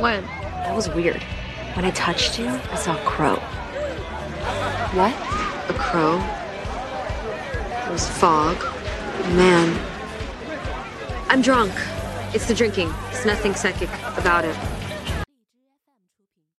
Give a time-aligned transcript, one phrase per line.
[0.00, 0.24] When?
[0.24, 1.22] That was weird.
[1.74, 3.36] When I touched you, I saw a crow.
[4.96, 5.12] What?
[5.68, 6.16] A crow.
[7.82, 8.56] There was fog.
[9.36, 9.78] Man.
[11.28, 11.72] I'm drunk.
[12.32, 12.90] It's the drinking.
[13.10, 14.56] There's nothing psychic about it.